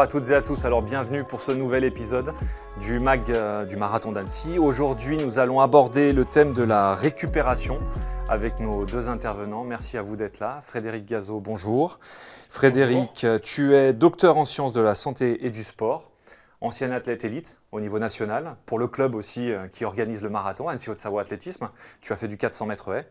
[0.00, 2.32] Bonjour à toutes et à tous, alors bienvenue pour ce nouvel épisode
[2.80, 4.58] du MAG euh, du Marathon d'Annecy.
[4.58, 7.78] Aujourd'hui nous allons aborder le thème de la récupération
[8.26, 9.62] avec nos deux intervenants.
[9.62, 10.60] Merci à vous d'être là.
[10.62, 12.00] Frédéric Gazot, bonjour.
[12.48, 16.12] Frédéric, tu es docteur en sciences de la santé et du sport,
[16.62, 20.68] ancien athlète élite au niveau national, pour le club aussi euh, qui organise le marathon,
[20.68, 21.68] Annecy Haute-Savoie Athlétisme.
[22.00, 23.06] Tu as fait du 400 mètres haies.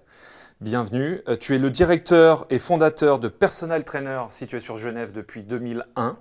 [0.60, 1.21] Bienvenue.
[1.27, 6.18] Euh, tu es le directeur et fondateur de Personal Trainer situé sur Genève depuis 2001.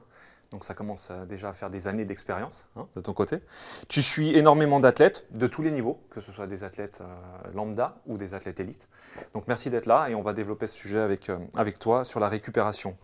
[0.51, 3.41] Donc ça commence euh, déjà à faire des années d'expérience hein, de ton côté.
[3.89, 7.99] Tu suis énormément d'athlètes de tous les niveaux, que ce soit des athlètes euh, lambda
[8.07, 8.89] ou des athlètes élites.
[9.35, 12.29] Donc merci d'être là et on va développer ce sujet avec, avec toi sur la
[12.29, 12.97] récupération.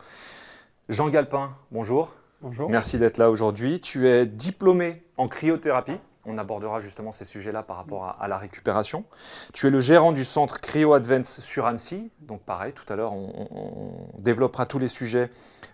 [0.88, 2.14] Jean Galpin, bonjour.
[2.40, 2.68] Bonjour.
[2.70, 3.80] Merci d'être là aujourd'hui.
[3.80, 9.04] Tu es diplômé en cryothérapie on abordera justement ces sujets-là par rapport à, la récupération.
[9.52, 12.10] Tu es le gérant du centre Cryo Advance sur Annecy.
[12.20, 15.30] Donc pareil, tout à l'heure, on, développera tous les sujets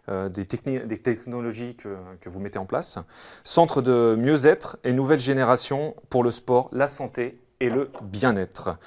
[0.09, 2.99] euh, des, des, technologies que, vous mettez en place.
[3.45, 8.79] Centre de mieux-être et nouvelle génération pour le sport, la santé et le bien-être.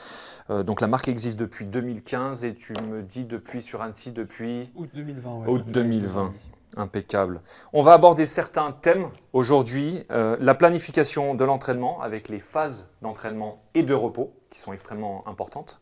[0.49, 4.69] Euh, donc la marque existe depuis 2015 et tu me dis depuis sur Annecy depuis
[4.75, 5.47] août 2020.
[5.47, 6.33] août 2020.
[6.77, 7.41] Impeccable.
[7.71, 10.05] On va aborder certains thèmes aujourd'hui.
[10.11, 15.27] Euh, la planification de l'entraînement avec les phases d'entraînement et de repos qui sont extrêmement
[15.27, 15.79] importantes.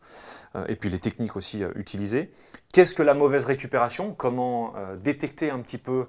[0.54, 2.30] Euh, et puis les techniques aussi euh, utilisées.
[2.72, 4.14] Qu'est-ce que la mauvaise récupération?
[4.14, 6.06] Comment détecter un petit peu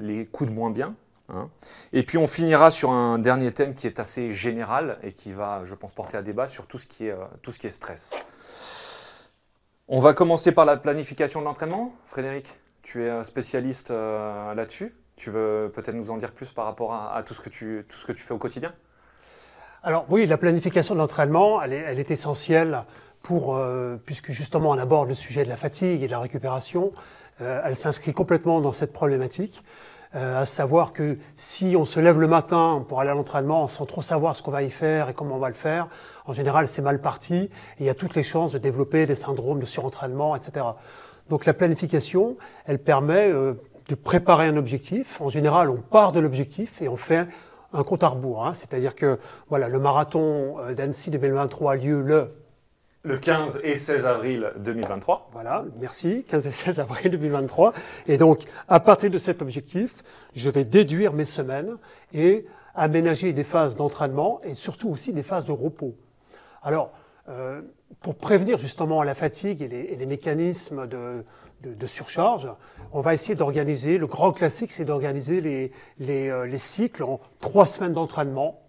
[0.00, 0.94] les coups de moins bien
[1.28, 1.48] hein?
[1.92, 5.62] Et puis on finira sur un dernier thème qui est assez général et qui va,
[5.64, 8.14] je pense, porter à débat sur tout ce qui est, tout ce qui est stress.
[9.88, 12.54] On va commencer par la planification de l'entraînement, Frédéric?
[12.88, 14.94] Tu es spécialiste euh, là-dessus.
[15.16, 17.98] Tu veux peut-être nous en dire plus par rapport à, tout, ce que tu, tout
[17.98, 18.72] ce que tu fais au quotidien?
[19.82, 22.84] Alors oui, la planification de l'entraînement, elle est, essentielle
[23.20, 26.92] pour, euh, puisque justement on aborde le sujet de la fatigue et de la récupération.
[27.42, 29.62] Euh, elle s'inscrit complètement dans cette problématique.
[30.14, 34.00] à savoir que si on se lève le matin pour aller à l'entraînement sans trop
[34.00, 35.88] savoir ce qu'on va y faire et comment on va le faire,
[36.24, 37.50] en général c'est mal parti et
[37.80, 40.64] il y a toutes les chances de développer des syndromes de surentraînement, etc.
[41.28, 43.54] Donc la planification, elle permet euh,
[43.88, 45.20] de préparer un objectif.
[45.20, 47.26] En général, on part de l'objectif et on fait
[47.72, 48.46] un compte à rebours.
[48.46, 48.54] Hein.
[48.54, 49.18] C'est-à-dire que
[49.48, 52.30] voilà, le marathon euh, d'Annecy 2023 a lieu le
[53.04, 55.30] le 15 et 16 avril 2023.
[55.32, 57.72] Voilà, merci, 15 et 16 avril 2023.
[58.08, 60.02] Et donc, à partir de cet objectif,
[60.34, 61.76] je vais déduire mes semaines
[62.12, 65.94] et aménager des phases d'entraînement et surtout aussi des phases de repos.
[66.62, 66.92] Alors,
[67.28, 67.62] euh,
[68.00, 72.48] pour prévenir justement la fatigue et les, mécanismes de, surcharge,
[72.92, 75.40] on va essayer d'organiser, le grand classique, c'est d'organiser
[75.98, 78.60] les, euh, cycles en trois semaines d'entraînement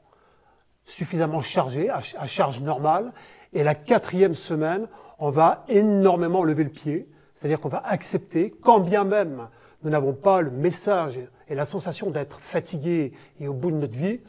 [0.85, 3.13] suffisamment chargés, à, charge normale.
[3.53, 4.87] Et la quatrième semaine,
[5.19, 9.47] on va énormément lever le pied, c'est-à-dire qu'on va accepter, quand bien même
[9.83, 13.97] nous n'avons pas le message et la sensation d'être fatigué et au bout de notre
[13.97, 14.19] vie,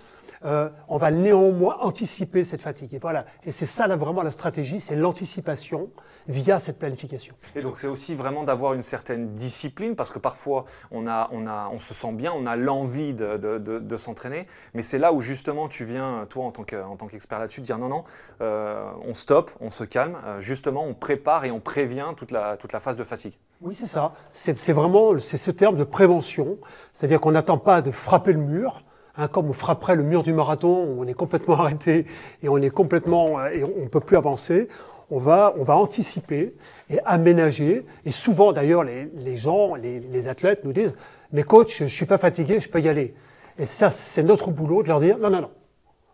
[0.45, 2.95] euh, on va néanmoins anticiper cette fatigue.
[2.95, 3.27] Et voilà.
[3.45, 5.91] Et c'est ça là, vraiment la stratégie, c'est l'anticipation
[6.29, 7.35] via cette planification.
[7.55, 11.47] Et donc c'est aussi vraiment d'avoir une certaine discipline, parce que parfois on, a, on,
[11.47, 15.21] a, on se sent bien, on a l'envie de, de, s'entraîner, mais c'est là où
[15.21, 18.05] justement tu viens, toi en tant qu'expert là-dessus, dire non, non,
[18.41, 22.57] euh, on stoppe, on se calme, euh, justement on prépare et on prévient toute la,
[22.57, 23.35] toute la phase de fatigue.
[23.61, 24.15] Oui, c'est ça.
[24.33, 26.59] C'est vraiment c'est ce terme de prévention,
[26.93, 28.83] c'est-à-dire qu'on n'attend pas de frapper le mur,
[29.17, 32.07] Hein, comme on frapperait le mur du marathon, on est complètement arrêté
[32.43, 34.69] et on est complètement euh, et on ne peut plus avancer,
[35.11, 36.55] on va, on va anticiper
[36.89, 37.85] et aménager.
[38.05, 40.95] Et souvent, d'ailleurs, les, les, gens, les, les, athlètes nous disent
[41.33, 43.15] Mais coach, je ne suis pas fatigué, je peux y aller.
[43.59, 45.51] Et ça, c'est notre boulot de leur dire Non, non, non.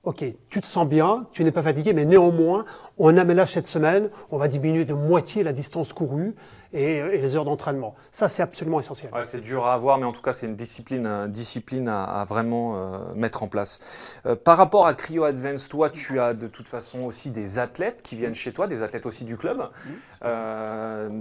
[0.07, 2.65] Ok, tu te sens bien, tu n'es pas fatigué, mais néanmoins,
[2.97, 6.37] on aménage cette semaine, on va diminuer de moitié la distance courue
[6.73, 7.97] et, les heures d'entraînement.
[8.13, 9.11] Ça, c'est absolument essentiel.
[9.23, 12.77] c'est dur à avoir, mais en tout cas, c'est une discipline, euh, discipline à, vraiment
[12.77, 13.81] euh, mettre en place.
[14.27, 18.01] Euh, par rapport à Cryo Advance, toi, tu as de toute façon aussi des athlètes
[18.03, 19.69] qui viennent chez toi, des athlètes aussi du club.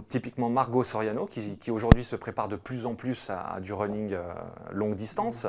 [0.09, 4.15] typiquement Margot Soriano, qui, aujourd'hui se prépare de plus en plus à, du running
[4.71, 5.47] longue distance.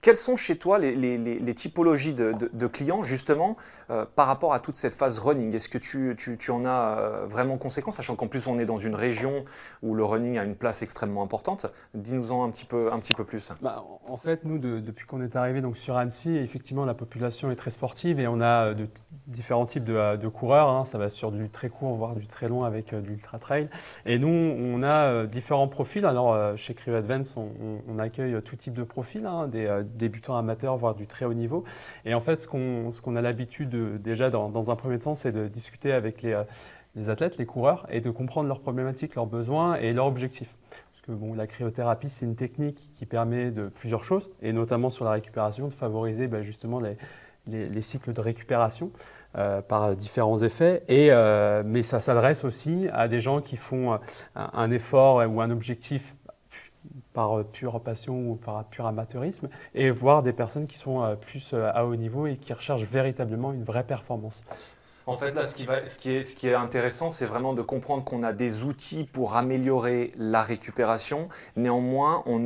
[0.00, 3.56] Quelles sont chez toi les, typologies de, clients justement
[3.90, 5.54] euh, par rapport à toute cette phase running?
[5.54, 8.94] Est-ce que tu, en as euh, vraiment conséquence, sachant qu'en plus on est dans une
[8.94, 9.42] région
[9.82, 11.66] où le running a une place extrêmement importante?
[11.94, 13.50] Dis-nous-en un petit peu, un petit peu plus.
[13.60, 17.56] Bah, en fait, nous, depuis qu'on est arrivé donc, sur Annecy, effectivement la population est
[17.56, 18.86] très sportive et on a de,
[19.26, 20.68] différents types de, coureurs.
[20.68, 20.84] Hein.
[20.84, 23.68] Ça va sur du très court, voire du très long avec euh, du ultra trail.
[24.06, 26.06] Et nous, on a différents profils.
[26.06, 30.94] Alors chez Cryo Advance, on, accueille tout type de profils, hein, des débutants amateurs, voire
[30.94, 31.64] du très haut niveau.
[32.04, 35.92] Et en fait, ce qu'on a l'habitude déjà dans, un premier temps, c'est de discuter
[35.92, 36.44] avec les, euh,
[36.96, 40.56] les, athlètes, les coureurs, et de comprendre leurs problématiques, leurs besoins et leurs objectifs.
[40.70, 44.90] Parce que bon, la cryothérapie, c'est une technique qui permet de plusieurs choses, et notamment
[44.90, 46.96] sur la récupération, de favoriser bah, justement les,
[47.80, 48.90] cycles de récupération
[49.36, 50.82] euh, par différents effets.
[50.88, 53.98] Et, euh, mais ça s'adresse aussi à des gens qui font
[54.34, 56.14] un, effort ou un objectif
[57.18, 61.84] par pure passion ou par pur amateurisme, et voir des personnes qui sont plus à
[61.84, 64.44] haut niveau et qui recherchent véritablement une vraie performance.
[65.08, 65.54] En fait, là, ce
[66.36, 71.28] qui, est, intéressant, c'est vraiment de comprendre qu'on a des outils pour améliorer la récupération.
[71.56, 72.38] Néanmoins, on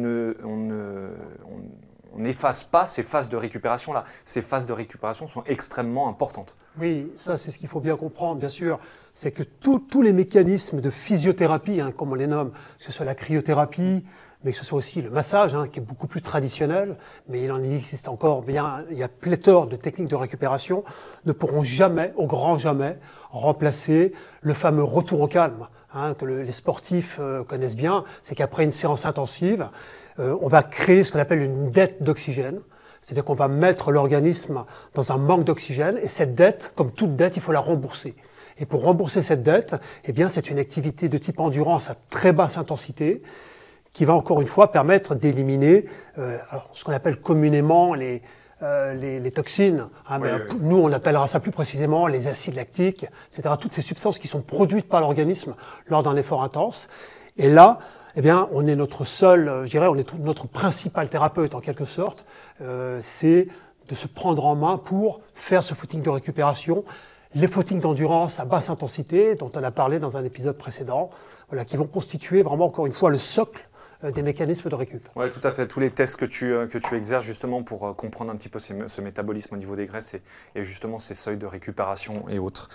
[2.16, 4.04] n'efface pas ces phases de récupération-là.
[4.24, 6.56] Ces phases de récupération sont extrêmement importantes.
[6.80, 8.78] Oui, ça c'est ce qu'il faut bien comprendre, bien sûr.
[9.12, 13.04] C'est que tous les mécanismes de physiothérapie, hein, comme on les nomme, que ce soit
[13.04, 14.04] la cryothérapie,
[14.44, 16.96] mais que ce soit aussi le massage, hein, qui est beaucoup plus traditionnel,
[17.28, 20.84] mais il en existe encore bien, il y a pléthore de techniques de récupération,
[21.26, 22.98] ne pourront jamais, au grand jamais,
[23.30, 28.64] remplacer le fameux retour au calme, hein, que les sportifs euh, connaissent bien, c'est qu'après
[28.64, 29.68] une séance intensive,
[30.18, 32.60] euh, on va créer ce qu'on appelle une dette d'oxygène,
[33.00, 37.36] c'est-à-dire qu'on va mettre l'organisme dans un manque d'oxygène, et cette dette, comme toute dette,
[37.36, 38.14] il faut la rembourser.
[38.58, 39.74] Et pour rembourser cette dette,
[40.04, 43.22] eh bien, c'est une activité de type endurance à très basse intensité,
[43.92, 45.84] qui va encore une fois permettre d'éliminer
[46.18, 46.38] euh,
[46.72, 48.22] ce qu'on appelle communément les,
[48.62, 49.88] euh, les, toxines.
[50.08, 50.20] Hein,
[50.60, 53.56] nous, on appellera ça plus précisément les acides lactiques, etc.
[53.60, 55.56] Toutes ces substances qui sont produites par l'organisme
[55.88, 56.88] lors d'un effort intense.
[57.36, 57.80] Et là,
[58.14, 61.60] eh bien, on est notre seul, euh, je dirais, on est notre principal thérapeute en
[61.60, 62.24] quelque sorte.
[62.60, 63.48] Euh, c'est
[63.88, 66.84] de se prendre en main pour faire ce footing de récupération,
[67.34, 71.10] les footings d'endurance à basse intensité, dont on a parlé dans un épisode précédent,
[71.48, 73.71] voilà, qui vont constituer vraiment encore une fois le socle euh,
[74.10, 75.08] des mécanismes de récup.
[75.16, 75.66] Oui, tout à fait.
[75.66, 79.00] Tous les tests que tu, euh, exerces justement pour euh, comprendre un petit peu ce
[79.00, 80.14] métabolisme au niveau des graisses
[80.54, 82.68] et, justement ces seuils de récupération et autres.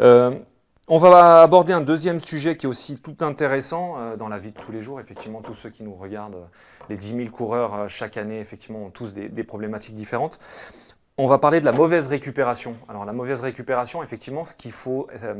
[0.00, 4.58] on va aborder un deuxième sujet qui est aussi tout intéressant dans la vie de
[4.58, 5.00] tous les jours.
[5.00, 6.48] Effectivement, tous ceux qui nous regardent,
[6.90, 10.38] les 10 000 coureurs chaque année, effectivement, ont tous des problématiques différentes.
[11.24, 12.74] On va parler de la mauvaise récupération.
[12.88, 15.34] Alors la mauvaise récupération, effectivement, ce qu'il faut, euh,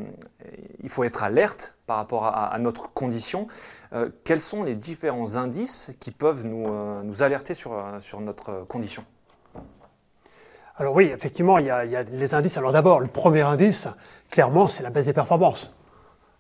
[0.81, 3.49] il faut être alerte par rapport à, notre condition.
[3.93, 7.73] Euh, quels sont les différents indices qui peuvent nous, euh, alerter sur,
[8.20, 9.05] notre condition?
[10.76, 12.56] Alors oui, effectivement, il y, a, il y, a, les indices.
[12.56, 13.88] Alors d'abord, le premier indice,
[14.31, 15.75] clairement, c'est la baisse des performances.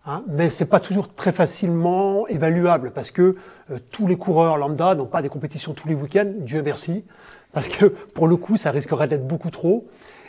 [0.06, 3.36] Hein, mais ce n'est pas toujours très facilement évaluable parce que
[3.90, 7.04] tous les coureurs lambda n'ont pas des compétitions tous les week-ends, Dieu merci
[7.52, 9.86] parce que pour le coup, ça risquerait d'être beaucoup trop.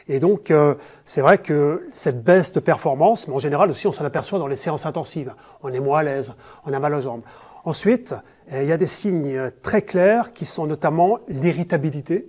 [0.10, 0.76] Et donc, euh,
[1.06, 4.48] c'est vrai que cette baisse de performance, mais en général aussi, on s'en aperçoit dans
[4.48, 5.34] les séances intensives.
[5.62, 6.34] On est moins à l'aise,
[6.66, 7.22] on a mal aux jambes.
[7.64, 8.14] Ensuite,
[8.52, 12.28] euh, il y a des signes très clairs qui sont notamment l'irritabilité,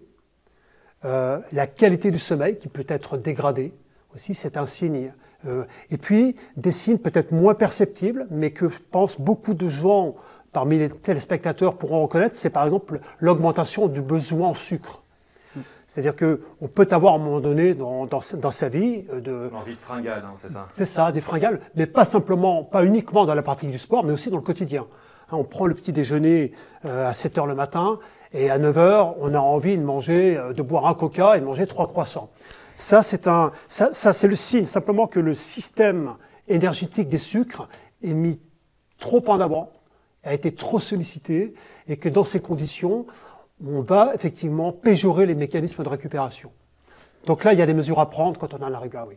[1.04, 3.74] euh, la qualité du sommeil qui peut être dégradée
[4.14, 5.12] aussi, c'est un signe.
[5.90, 10.14] et puis, des signes peut-être moins perceptibles, mais que je pense beaucoup de gens
[10.54, 15.02] parmi les téléspectateurs pourront reconnaître, c'est par exemple l'augmentation du besoin en sucre.
[15.86, 19.50] C'est-à-dire qu'on peut avoir à un moment donné dans, dans, sa vie euh, de...
[19.52, 23.26] L'envie de fringales, hein, c'est ça C'est ça, des fringales, mais pas simplement, pas uniquement
[23.26, 24.86] dans la pratique du sport, mais aussi dans le quotidien.
[25.30, 26.50] Hein, on prend le petit déjeuner
[26.84, 28.00] euh, à 7 heures le matin,
[28.32, 31.40] et à 9 heures, on a envie de manger, euh, de boire un coca et
[31.40, 32.30] de manger trois croissants.
[32.76, 36.14] Ça, c'est un, ça, ça c'est le signe simplement que le système
[36.48, 37.68] énergétique des sucres
[38.02, 38.40] est mis
[38.98, 39.70] trop en avant
[40.24, 41.54] a été trop sollicité
[41.88, 43.06] et que dans ces conditions,
[43.64, 46.50] on va effectivement péjorer les mécanismes de récupération.
[47.26, 49.16] Donc là, il y a des mesures à prendre quand on a la règle, oui.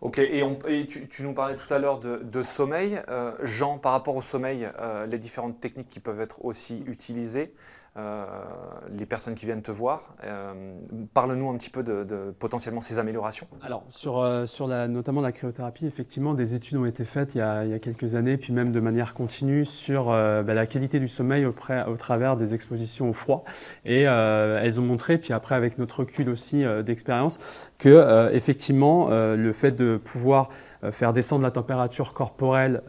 [0.00, 0.42] Ok, et,
[0.86, 3.00] tu, nous parlais tout à l'heure de, sommeil.
[3.08, 7.54] Euh, Jean, par rapport au sommeil, euh, les différentes techniques qui peuvent être aussi utilisées,
[7.94, 10.14] les personnes qui viennent te voir.
[10.24, 10.74] Euh,
[11.12, 13.46] parle-nous un petit peu de, potentiellement ces améliorations.
[13.62, 17.42] Alors, sur, euh, sur notamment la cryothérapie, effectivement, des études ont été faites il y
[17.42, 21.52] a, quelques années, puis même de manière continue, sur bah, la qualité du sommeil au,
[21.96, 23.44] travers des expositions au froid.
[23.84, 29.72] Et elles ont montré, puis après avec notre recul aussi d'expérience, que effectivement, le fait
[29.72, 30.48] de pouvoir
[30.90, 32.82] faire descendre la température corporelle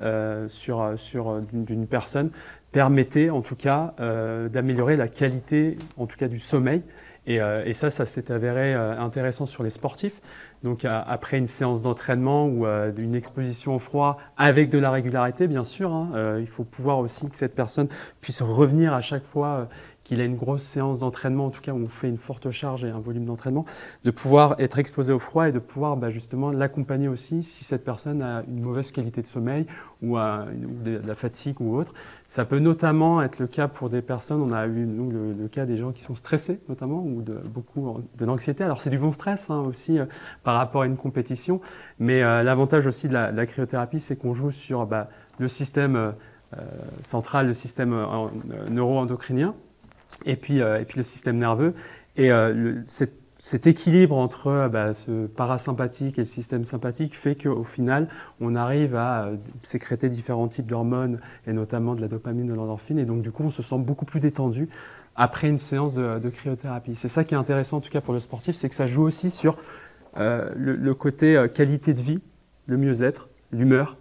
[0.48, 2.32] sur, sur d'une personne
[2.74, 6.82] permettait en tout cas euh, d'améliorer la qualité en tout cas du sommeil.
[7.26, 10.20] Et, euh, ça, ça s'est avéré euh, intéressant sur les sportifs.
[10.64, 15.66] Donc après une séance d'entraînement ou une exposition au froid avec de la régularité, bien
[15.66, 17.90] sûr, hein, il faut pouvoir aussi que cette personne
[18.22, 19.68] puisse revenir à chaque fois
[20.04, 22.84] qu'il a une grosse séance d'entraînement, en tout cas où on fait une forte charge
[22.84, 23.66] et un volume d'entraînement,
[24.04, 27.86] de pouvoir être exposé au froid et de pouvoir bah, justement l'accompagner aussi si cette
[27.86, 29.66] personne a une mauvaise qualité de sommeil
[30.02, 30.46] ou, a,
[30.84, 31.94] de, la fatigue ou autre.
[32.26, 35.66] Ça peut notamment être le cas pour des personnes, on a eu nous, le, cas
[35.66, 38.64] des gens qui sont stressés notamment ou de beaucoup de l'anxiété.
[38.64, 40.06] Alors c'est du bon stress hein, aussi euh,
[40.44, 41.62] par rapport à une compétition,
[42.00, 45.96] mais euh, l'avantage aussi de la, cryothérapie, c'est qu'on joue sur bah, le système...
[45.96, 46.12] Euh,
[47.02, 47.98] central, le système
[48.70, 49.56] neuro-endocrinien,
[50.26, 51.74] et puis, et puis le système nerveux.
[52.16, 52.30] Et
[52.88, 58.08] cette cet équilibre entre euh, bah, ce parasympathique et le système sympathique fait qu'au final,
[58.40, 62.98] on arrive à euh, sécréter différents types d'hormones, et notamment de la dopamine, de l'endorphine,
[62.98, 64.70] et donc du coup, on se sent beaucoup plus détendu
[65.18, 66.96] après une séance de, cryothérapie.
[66.96, 69.04] C'est ça qui est intéressant en tout cas pour le sportif, c'est que ça joue
[69.04, 69.58] aussi sur
[70.18, 72.22] euh, le, côté qualité de vie,
[72.66, 73.98] le mieux-être, l'humeur,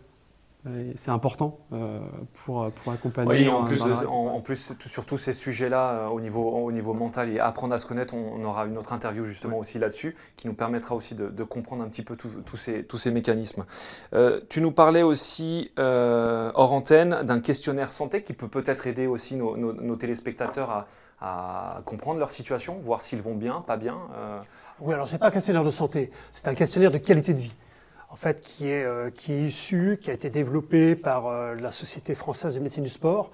[0.95, 1.99] c'est important euh,
[2.45, 3.29] pour, pour accompagner.
[3.29, 7.31] Oui, en, plus, en, plus, sur tous ces sujets-là, euh, au, niveau, au niveau mental
[7.31, 10.55] et apprendre à se connaître, on, aura une autre interview justement aussi là-dessus, qui nous
[10.55, 13.65] permettra aussi de, comprendre un petit peu tous ces, tous ces mécanismes.
[14.15, 19.35] Euh, tu nous parlais aussi, hors antenne, d'un questionnaire santé qui peut peut-être aider aussi
[19.35, 20.87] nos, nos, téléspectateurs à,
[21.21, 23.99] à, comprendre leur situation, voir s'ils vont bien, pas bien.
[24.81, 27.41] Oui, alors ce n'est pas un questionnaire de santé, c'est un questionnaire de qualité de
[27.41, 27.53] vie
[28.13, 31.71] en fait, qui est, euh, qui est issu, qui a été développé par euh, la
[31.71, 33.33] Société française de médecine du sport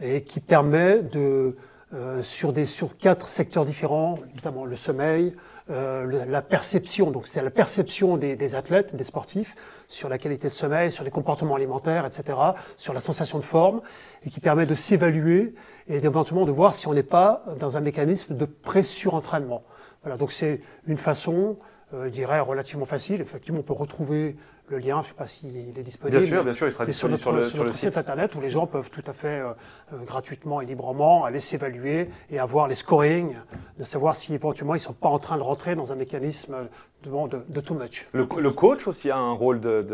[0.00, 1.56] et qui permet de,
[1.94, 5.32] euh, sur, des, sur quatre secteurs différents, notamment le sommeil,
[5.70, 9.54] la perception, donc c'est la perception des, des, athlètes, des sportifs,
[9.86, 12.38] sur la qualité de sommeil, sur les comportements alimentaires, etc.,
[12.78, 13.82] sur la sensation de forme,
[14.24, 15.54] et qui permet de s'évaluer
[15.88, 19.62] et éventuellement de voir si on n'est pas dans un mécanisme de pré-surentraînement.
[20.02, 23.20] Voilà, donc c'est une façon euh, je dirais, relativement facile.
[23.20, 24.36] Effectivement, on peut retrouver
[24.70, 26.18] le lien, je ne sais pas s'il est disponible.
[26.18, 27.96] Bien sûr, bien sûr, il sera disponible sur, sur, le, site.
[27.96, 29.52] internet où les gens peuvent tout à fait euh,
[29.92, 33.36] euh, gratuitement et librement aller s'évaluer et avoir les scoring,
[33.78, 36.68] de savoir si éventuellement ils ne sont pas en train de rentrer dans un mécanisme
[37.02, 37.10] de,
[37.48, 38.08] de, too much.
[38.12, 39.86] Le, coach aussi a un rôle de,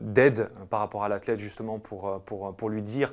[0.00, 3.12] d'aide par rapport à l'athlète justement pour, pour, pour lui dire,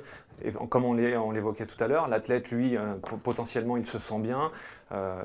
[0.70, 0.94] comme on
[1.30, 2.76] l'évoquait tout à l'heure, l'athlète lui
[3.22, 4.50] potentiellement il se sent bien,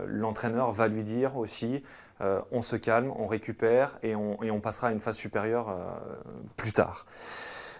[0.06, 1.84] l'entraîneur va lui dire aussi
[2.22, 5.76] euh, on se calme, on récupère et on, passera à une phase supérieure euh,
[6.58, 7.06] plus tard.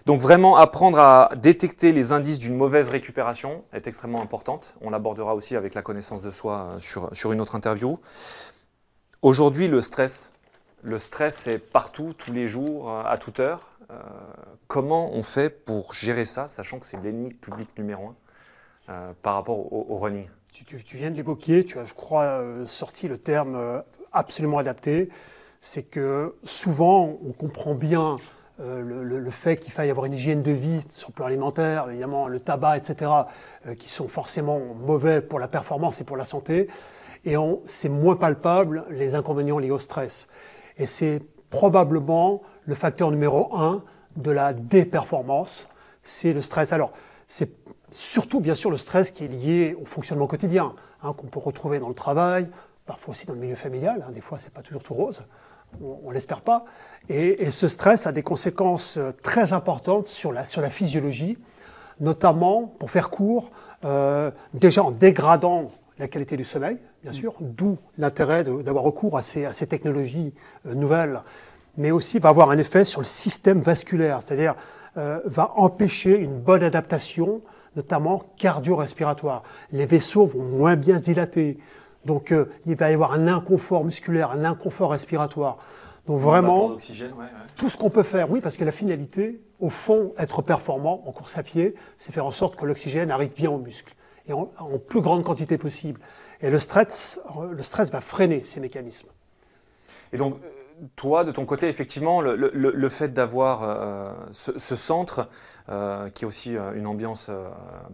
[0.06, 4.74] Donc vraiment apprendre à détecter les indices d'une mauvaise récupération est extrêmement importante.
[4.80, 7.98] On l'abordera aussi avec la connaissance de soi euh, sur, une autre interview.
[9.20, 10.32] Aujourd'hui, le stress.
[10.82, 13.68] Le stress est partout, tous les jours, à toute heure.
[14.66, 18.14] comment on fait pour gérer ça, sachant que c'est l'ennemi public numéro
[18.88, 20.26] un par rapport au, running?
[20.52, 23.82] Tu, viens de l'évoquer, tu as, je crois, sorti le terme
[24.12, 25.10] absolument adapté,
[25.60, 28.18] c'est que souvent on comprend bien
[28.60, 32.28] euh, le, fait qu'il faille avoir une hygiène de vie sur le plan alimentaire, évidemment
[32.28, 33.10] le tabac, etc.,
[33.66, 36.68] euh, qui sont forcément mauvais pour la performance et pour la santé,
[37.24, 40.26] et c'est moins palpable les inconvénients liés au stress.
[40.80, 41.20] Et c'est
[41.50, 43.84] probablement le facteur numéro un
[44.16, 45.68] de la déperformance,
[46.02, 46.72] c'est le stress.
[46.72, 46.92] Alors,
[47.28, 47.50] c'est
[47.90, 51.80] surtout bien sûr le stress qui est lié au fonctionnement quotidien, hein, qu'on peut retrouver
[51.80, 52.48] dans le travail,
[52.86, 55.22] parfois aussi dans le milieu familial, hein, des fois c'est pas toujours tout rose,
[55.82, 56.64] on, ne l'espère pas,
[57.10, 61.36] et, ce stress a des conséquences euh, très importantes sur la, sur la physiologie,
[62.00, 63.50] notamment, pour faire court,
[63.84, 69.22] euh, déjà en dégradant la qualité du sommeil, bien sûr, d'où l'intérêt d'avoir recours à
[69.22, 70.34] ces, à ces technologies
[70.66, 71.20] euh, nouvelles,
[71.76, 74.56] mais aussi va avoir un effet sur le système vasculaire, c'est-à-dire
[74.96, 77.42] va empêcher une bonne adaptation,
[77.76, 79.44] notamment cardio-respiratoire.
[79.70, 81.58] Les vaisseaux vont moins bien se dilater,
[82.04, 85.58] donc euh, il va y avoir un inconfort musculaire, un inconfort respiratoire.
[86.06, 86.76] Donc vraiment,
[87.56, 91.12] tout ce qu'on peut faire, oui, parce que la finalité, au fond, être performant en
[91.12, 93.94] course à pied, c'est faire en sorte que l'oxygène arrive bien aux muscles
[94.28, 94.46] et en,
[94.78, 96.00] plus grande quantité possible.
[96.40, 99.08] Et le stress, le stress va freiner ces mécanismes.
[100.12, 100.36] Et donc,
[100.96, 105.28] toi, de ton côté, effectivement, le, fait d'avoir euh, ce, centre,
[105.68, 107.30] euh, qui est aussi euh, une ambiance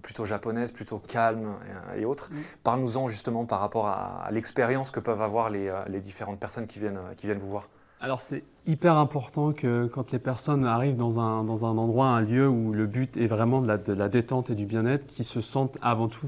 [0.02, 1.54] plutôt japonaise, plutôt calme
[1.97, 2.37] et, autres, mm.
[2.62, 7.26] parle-nous-en justement par rapport à, l'expérience que peuvent avoir les, différentes personnes qui viennent, qui
[7.26, 7.68] viennent vous voir.
[8.00, 12.21] Alors c'est hyper important que quand les personnes arrivent dans un, dans un endroit, un
[12.21, 15.25] lieu où le but est vraiment de la, de la détente et du bien-être, qu'ils
[15.25, 16.26] se sentent avant tout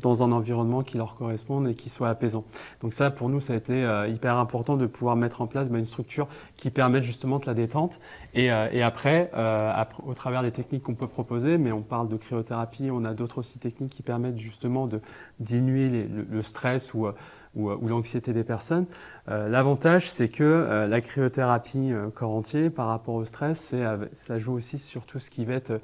[0.00, 2.44] dans un environnement qui leur corresponde et qui soit apaisant.
[2.80, 5.68] Donc ça, pour nous, ça a été euh, hyper important de pouvoir mettre en place
[5.68, 7.98] bah, une structure qui permette justement de la détente.
[8.34, 9.72] Et, euh, et après, euh,
[10.06, 13.38] au travers des techniques qu'on peut proposer, mais on parle de cryothérapie, on a d'autres
[13.38, 15.00] aussi techniques qui permettent justement de
[15.40, 17.08] diminuer le, stress ou,
[17.56, 18.86] ou, ou l'anxiété des personnes.
[19.26, 23.74] L'avantage, c'est que la cryothérapie corps entier, par rapport au stress,
[24.12, 25.80] ça joue aussi sur tout ce qui va être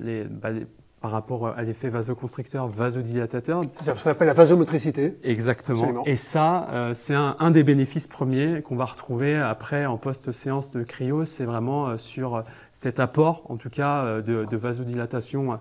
[0.00, 0.66] les, bah, les
[1.00, 3.62] par rapport à l'effet vasoconstricteur, vasodilatateur.
[3.72, 5.16] C'est ce qu'on appelle la vasomotricité.
[5.24, 6.04] Exactement.
[6.04, 10.82] Et ça, euh, c'est un, des bénéfices premiers qu'on va retrouver après en post-séance de
[10.82, 11.24] cryo.
[11.24, 15.58] C'est vraiment euh, sur cet apport, en tout cas, euh, de, vasodilatation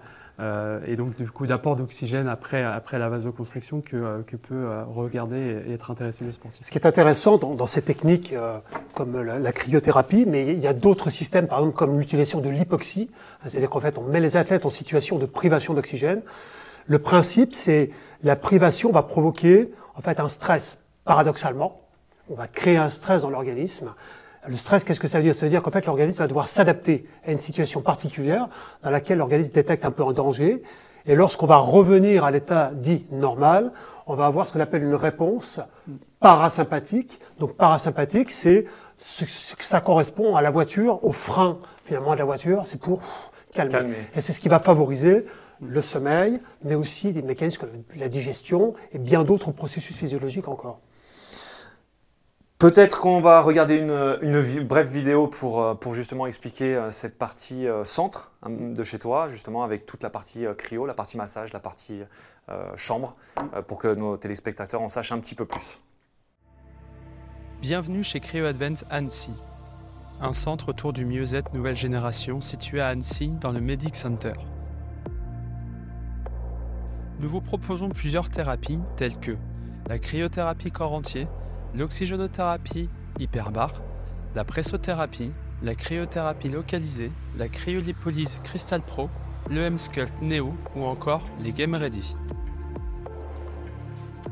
[0.88, 5.74] et donc du coup d'apport d'oxygène après, après la vasoconstriction que, que peut regarder et
[5.74, 6.66] être intéressé le sportif.
[6.66, 8.34] Ce qui est intéressant dans, ces techniques
[8.94, 13.10] comme la, cryothérapie, mais il y a d'autres systèmes, par exemple comme l'utilisation de l'hypoxie,
[13.46, 16.22] c'est-à-dire qu'en fait on met les athlètes en situation de privation d'oxygène.
[16.88, 17.92] Le principe, c'est
[18.24, 21.82] la privation va provoquer en fait un stress, paradoxalement.
[22.30, 23.94] On va créer un stress dans l'organisme.
[24.50, 25.36] Le stress, qu'est-ce que ça veut dire?
[25.36, 28.50] Ça veut dire qu'en fait, l'organisme va devoir s'adapter à une situation particulière
[28.82, 30.64] dans laquelle l'organisme détecte un peu un danger.
[31.06, 33.72] Et lorsqu'on va revenir à l'état dit normal,
[34.08, 35.60] on va avoir ce qu'on appelle une réponse
[36.20, 37.20] parasympathique.
[37.40, 38.66] Donc parasympathique, c'est
[38.98, 43.04] ce que ça correspond à la voiture, au frein finalement de la voiture, c'est pour
[43.54, 43.72] calmer.
[43.72, 43.98] calmer.
[44.16, 45.26] Et c'est ce qui va favoriser
[45.62, 50.80] le sommeil, mais aussi des mécanismes comme la digestion et bien d'autres processus physiologiques encore.
[52.60, 57.86] Peut-être qu'on va regarder une, brève vidéo pour, euh, justement expliquer euh, cette partie euh,
[57.86, 61.62] centre hein, de chez toi, justement avec toute la partie cryo, la partie massage, la
[61.62, 62.02] partie
[62.76, 63.16] chambre,
[63.68, 65.80] pour que nos téléspectateurs en sachent un petit peu plus.
[67.62, 69.34] Bienvenue chez Cryo Advance Annecy,
[70.20, 74.34] un centre autour du mieux-être nouvelle génération situé à Annecy dans le Medic Center.
[77.20, 79.38] Nous vous proposons plusieurs thérapies telles que
[79.88, 81.28] la cryothérapie corps entier,
[81.76, 83.82] l'oxygénothérapie hyperbar,
[84.36, 89.10] la pressothérapie, la cryothérapie localisée, la cryolipolyse Crystal Pro,
[89.50, 92.16] le M-Sculpt Neo ou encore les Game Ready.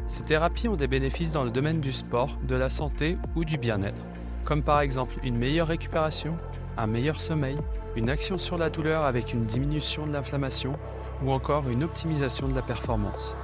[0.07, 3.57] Ces thérapies ont des bénéfices dans le domaine du sport, de la santé ou du
[3.57, 4.01] bien-être,
[4.45, 6.37] comme par exemple une meilleure récupération,
[6.77, 7.57] un meilleur sommeil,
[7.95, 10.77] une action sur la douleur avec une diminution de l'inflammation
[11.23, 13.35] ou encore une optimisation de la performance.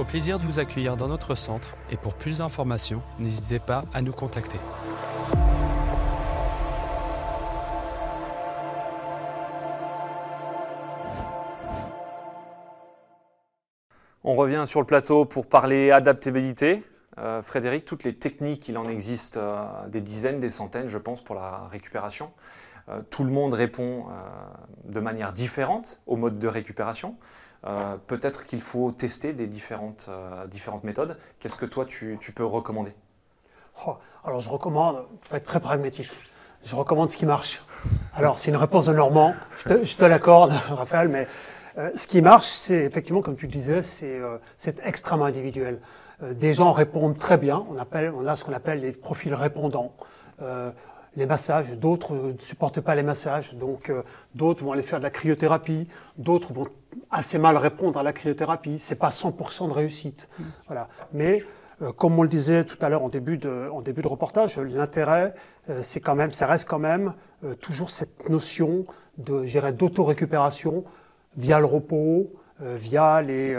[0.00, 4.00] Au plaisir de vous accueillir dans notre centre et pour plus d'informations, n'hésitez pas à
[4.00, 4.56] nous contacter.
[14.24, 16.82] On revient sur le plateau pour parler adaptabilité.
[17.18, 21.22] Euh, Frédéric, toutes les techniques, il en existe euh, des dizaines, des centaines, je pense,
[21.22, 22.32] pour la récupération.
[22.88, 24.06] Euh, tout le monde répond
[24.86, 27.16] de manière différente au mode de récupération.
[27.66, 30.08] Euh, peut-être qu'il faut tester des différentes,
[30.48, 31.16] différentes méthodes.
[31.38, 32.92] Qu'est-ce que toi, tu, peux recommander?
[33.86, 36.10] Oh, Alors, je recommande, pour être très pragmatique,
[36.64, 37.62] je recommande ce qui marche.
[38.14, 39.34] Alors, c'est une réponse de Normand,
[39.66, 41.26] je te, l'accorde, Raphaël, mais
[41.94, 45.80] ce qui marche, c'est effectivement, comme tu le disais, c'est extrêmement individuel.
[46.22, 49.94] des gens répondent très bien, on, appelle, on a ce qu'on appelle les profils répondants
[51.16, 54.02] les massages, d'autres ne supportent pas les massages, donc euh,
[54.34, 56.68] d'autres vont aller faire de la cryothérapie, d'autres vont
[57.10, 58.78] assez mal répondre à la cryothérapie.
[58.78, 60.28] C'est pas 100% de réussite.
[60.38, 60.44] Mm.
[60.66, 60.88] Voilà.
[61.12, 61.44] Mais
[61.82, 64.58] euh, comme on le disait tout à l'heure en début de, en début de reportage,
[64.58, 65.34] l'intérêt,
[65.68, 67.14] euh, c'est quand même, ça reste quand même
[67.58, 68.84] toujours cette notion
[69.16, 70.84] de, d'auto-récupération
[71.38, 73.54] via le repos, via les,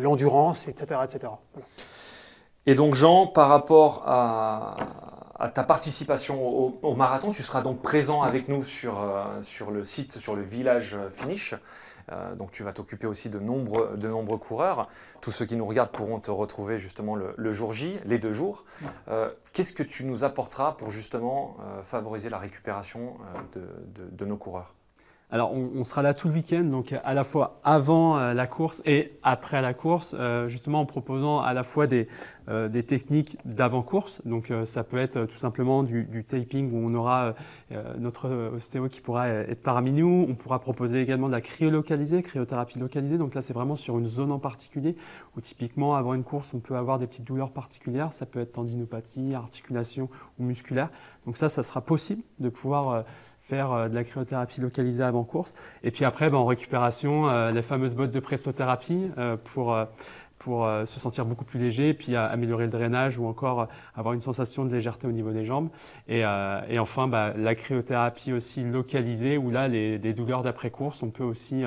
[0.00, 1.32] l'endurance, etc., etc.
[2.66, 4.76] Et donc Jean, par rapport à,
[5.38, 6.42] à ta participation
[6.82, 7.30] au, marathon.
[7.30, 11.54] Tu seras donc présent avec nous sur, euh, sur le site, sur le village finish.
[12.12, 14.88] Euh, donc tu vas t'occuper aussi de nombreux, de nombreux coureurs.
[15.20, 18.64] Tous ceux qui nous regardent pourront te retrouver justement le, jour J, les deux jours.
[19.08, 23.16] Euh, qu'est-ce que tu nous apporteras pour justement favoriser la récupération
[23.54, 24.74] de nos coureurs?
[25.28, 28.80] Alors, on, sera là tout le week-end, donc à la fois avant euh, la course
[28.86, 32.06] et après la course, euh, justement en proposant à la fois des,
[32.48, 34.22] euh, techniques d'avant-course.
[34.24, 37.34] Donc, ça peut être tout simplement du, taping où on aura
[37.98, 40.26] notre ostéo qui pourra être parmi nous.
[40.28, 43.18] On pourra proposer également de la cryolocalisée, cryothérapie localisée.
[43.18, 44.94] Donc là, c'est vraiment sur une zone en particulier
[45.36, 48.12] où typiquement, avant une course, on peut avoir des petites douleurs particulières.
[48.12, 50.08] Ça peut être tendinopathie, articulation
[50.38, 50.90] ou musculaire.
[51.24, 53.04] Donc ça, ça sera possible de pouvoir
[53.46, 55.54] faire euh, de la cryothérapie localisée avant course.
[55.82, 59.76] Et puis après, ben, en récupération, euh, les fameuses bottes de pressothérapie euh, pour,
[60.38, 64.64] pour se sentir beaucoup plus léger, puis améliorer le drainage ou encore avoir une sensation
[64.64, 65.70] de légèreté au niveau des jambes.
[66.08, 71.10] Et, et enfin, ben, la cryothérapie aussi localisée, où là, les, les douleurs d'après-course, on
[71.10, 71.64] peut aussi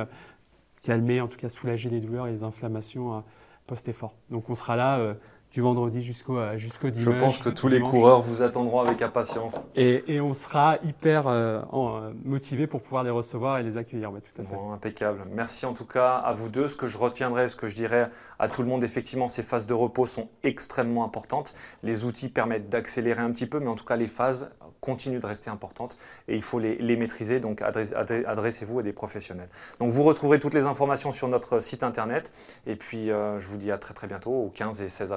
[0.82, 3.24] calmer, en tout cas soulager les douleurs et les inflammations
[3.68, 4.14] post-effort.
[4.30, 5.16] Donc on sera là
[5.52, 7.16] du vendredi jusqu'au euh, jusqu'au dimanche.
[7.16, 9.62] Je pense que tous les coureurs vous attendront avec impatience.
[9.76, 14.12] Et, et on sera hyper euh, euh, motivé pour pouvoir les recevoir et les accueillir.
[14.12, 14.56] tout à fait.
[14.74, 15.22] impeccable.
[15.32, 16.68] Merci en tout cas à vous deux.
[16.68, 19.66] Ce que je retiendrai, ce que je dirais à tout le monde, effectivement, ces phases
[19.66, 21.56] de repos sont extrêmement importantes.
[21.82, 25.26] Les outils permettent d'accélérer un petit peu, mais en tout cas, les phases continuent de
[25.26, 25.98] rester importantes
[26.30, 27.40] et il faut les, les maîtriser.
[27.40, 29.50] Donc, adressez-vous à des professionnels.
[29.80, 32.32] Donc, vous retrouverez toutes les informations sur notre site internet.
[32.68, 35.12] Et puis, je vous dis à très très bientôt, au 15 et 16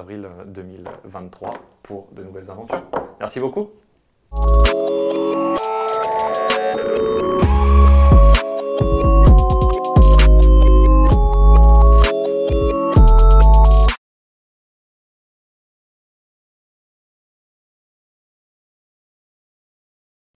[0.45, 2.83] 2023 pour de nouvelles aventures.
[3.19, 3.69] Merci beaucoup.